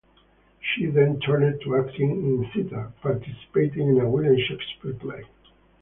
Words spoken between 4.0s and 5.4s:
a William Shakespeare play.